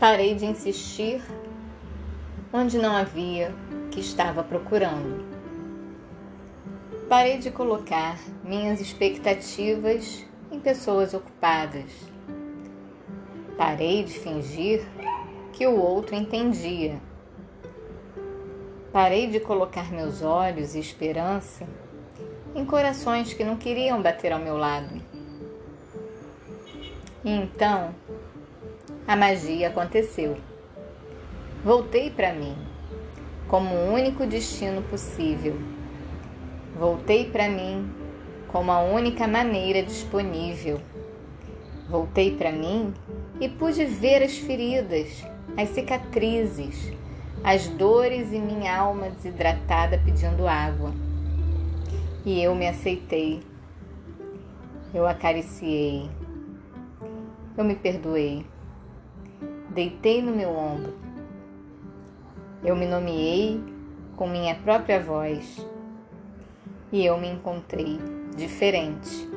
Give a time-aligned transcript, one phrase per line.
[0.00, 1.22] Parei de insistir
[2.50, 3.54] onde não havia
[3.90, 5.22] que estava procurando.
[7.06, 11.92] Parei de colocar minhas expectativas em pessoas ocupadas.
[13.58, 14.88] Parei de fingir
[15.52, 16.98] que o outro entendia.
[18.90, 21.68] Parei de colocar meus olhos e esperança
[22.54, 24.98] em corações que não queriam bater ao meu lado.
[27.22, 27.94] E então
[29.10, 30.36] a magia aconteceu.
[31.64, 32.56] Voltei para mim
[33.48, 35.58] como o único destino possível.
[36.78, 37.92] Voltei para mim
[38.46, 40.80] como a única maneira disponível.
[41.88, 42.94] Voltei para mim
[43.40, 46.92] e pude ver as feridas, as cicatrizes,
[47.42, 50.92] as dores e minha alma desidratada pedindo água.
[52.24, 53.42] E eu me aceitei.
[54.94, 56.08] Eu acariciei.
[57.58, 58.46] Eu me perdoei
[59.70, 60.94] deitei no meu ombro.
[62.62, 63.62] Eu me nomeei
[64.16, 65.64] com minha própria voz
[66.92, 67.98] e eu me encontrei
[68.36, 69.28] diferente.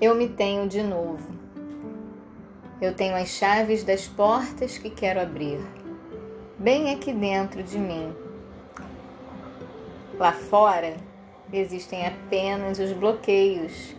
[0.00, 1.38] Eu me tenho de novo.
[2.80, 5.60] Eu tenho as chaves das portas que quero abrir,
[6.58, 8.14] bem aqui dentro de mim.
[10.16, 10.96] Lá fora
[11.52, 13.96] existem apenas os bloqueios,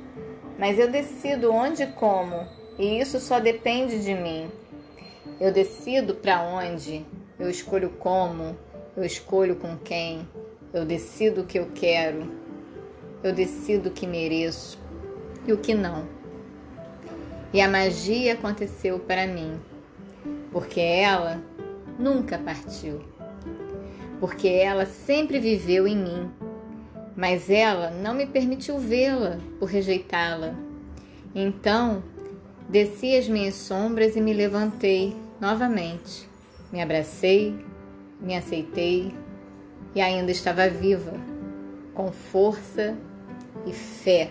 [0.58, 2.48] mas eu decido onde e como
[2.80, 4.50] e isso só depende de mim.
[5.40, 7.06] Eu decido para onde,
[7.38, 8.58] eu escolho como,
[8.96, 10.26] eu escolho com quem,
[10.74, 12.32] eu decido o que eu quero,
[13.22, 14.80] eu decido o que mereço
[15.46, 16.08] e o que não.
[17.52, 19.60] E a magia aconteceu para mim,
[20.52, 21.44] porque ela
[21.98, 23.02] nunca partiu,
[24.22, 26.32] porque ela sempre viveu em mim,
[27.16, 30.56] mas ela não me permitiu vê-la por rejeitá-la.
[31.36, 32.02] Então
[32.70, 36.30] Desci as minhas sombras e me levantei novamente.
[36.72, 37.66] Me abracei,
[38.22, 39.12] me aceitei
[39.96, 41.14] e ainda estava viva,
[41.96, 42.96] com força
[43.66, 44.30] e fé,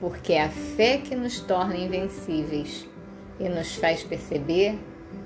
[0.00, 2.88] porque é a fé que nos torna invencíveis
[3.38, 4.78] e nos faz perceber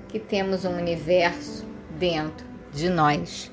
[0.09, 1.65] que temos um universo
[1.97, 3.49] dentro de nós.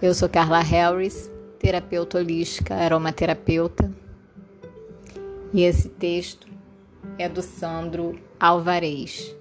[0.00, 1.28] Eu sou Carla Harris,
[1.58, 3.92] terapeuta holística, aromaterapeuta,
[5.52, 6.51] e esse texto
[7.18, 9.34] é do Sandro Alvarez.